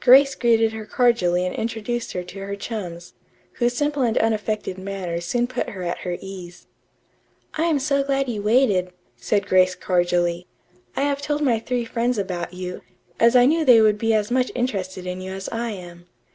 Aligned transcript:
Grace 0.00 0.34
greeted 0.34 0.74
her 0.74 0.84
cordially 0.84 1.46
and 1.46 1.54
introduced 1.54 2.12
her 2.12 2.22
to 2.22 2.40
her 2.40 2.54
chums, 2.54 3.14
whose 3.52 3.72
simple 3.72 4.02
and 4.02 4.18
unaffected 4.18 4.76
manners 4.76 5.24
soon 5.24 5.46
put 5.46 5.70
her 5.70 5.82
at 5.82 6.00
her 6.00 6.18
ease. 6.20 6.66
"I 7.54 7.64
am 7.64 7.78
so 7.78 8.02
glad 8.04 8.28
you 8.28 8.42
waited," 8.42 8.90
said 9.16 9.46
Grace 9.46 9.74
cordially. 9.74 10.46
"I 10.94 11.04
have 11.04 11.22
told 11.22 11.40
my 11.40 11.58
three 11.58 11.86
friends 11.86 12.18
about 12.18 12.52
you, 12.52 12.82
as 13.18 13.34
I 13.34 13.46
knew 13.46 13.64
they 13.64 13.80
would 13.80 13.96
be 13.96 14.12
as 14.12 14.30
much 14.30 14.52
interested 14.54 15.06
in 15.06 15.22
you 15.22 15.32
as 15.32 15.48
I 15.48 15.70
am. 15.70 16.04